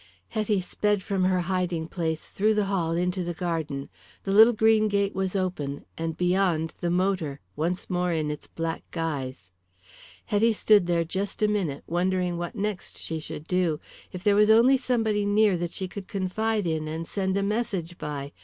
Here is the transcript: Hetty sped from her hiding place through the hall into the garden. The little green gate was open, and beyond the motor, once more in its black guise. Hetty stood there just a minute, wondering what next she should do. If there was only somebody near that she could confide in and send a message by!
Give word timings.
Hetty 0.29 0.61
sped 0.61 1.03
from 1.03 1.25
her 1.25 1.41
hiding 1.41 1.87
place 1.87 2.25
through 2.25 2.55
the 2.55 2.65
hall 2.65 2.93
into 2.93 3.23
the 3.23 3.35
garden. 3.35 3.87
The 4.23 4.31
little 4.31 4.51
green 4.51 4.87
gate 4.87 5.13
was 5.13 5.35
open, 5.35 5.85
and 5.95 6.17
beyond 6.17 6.73
the 6.79 6.89
motor, 6.89 7.39
once 7.55 7.87
more 7.87 8.11
in 8.11 8.31
its 8.31 8.47
black 8.47 8.81
guise. 8.89 9.51
Hetty 10.25 10.53
stood 10.53 10.87
there 10.87 11.03
just 11.03 11.43
a 11.43 11.47
minute, 11.47 11.83
wondering 11.85 12.39
what 12.39 12.55
next 12.55 12.97
she 12.97 13.19
should 13.19 13.45
do. 13.45 13.79
If 14.11 14.23
there 14.23 14.35
was 14.35 14.49
only 14.49 14.75
somebody 14.75 15.23
near 15.23 15.55
that 15.57 15.69
she 15.71 15.87
could 15.87 16.07
confide 16.07 16.65
in 16.65 16.87
and 16.87 17.07
send 17.07 17.37
a 17.37 17.43
message 17.43 17.99
by! 17.99 18.31